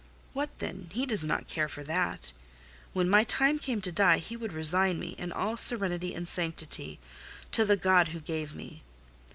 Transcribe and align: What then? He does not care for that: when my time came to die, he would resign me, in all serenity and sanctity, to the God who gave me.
What 0.33 0.49
then? 0.57 0.89
He 0.91 1.05
does 1.05 1.23
not 1.27 1.47
care 1.47 1.67
for 1.67 1.83
that: 1.83 2.31
when 2.91 3.07
my 3.07 3.23
time 3.23 3.59
came 3.59 3.81
to 3.81 3.91
die, 3.91 4.17
he 4.17 4.35
would 4.35 4.51
resign 4.51 4.99
me, 4.99 5.09
in 5.19 5.31
all 5.31 5.57
serenity 5.57 6.15
and 6.15 6.27
sanctity, 6.27 6.97
to 7.51 7.65
the 7.65 7.77
God 7.77 8.07
who 8.07 8.19
gave 8.19 8.55
me. 8.55 8.81